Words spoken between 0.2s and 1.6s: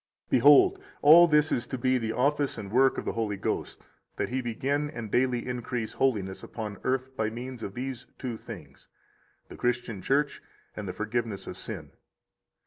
59 Behold, all this